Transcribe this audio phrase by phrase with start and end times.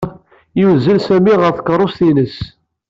[0.59, 2.37] Yuzzel Sami ɣer tkeṛṛust-nnes.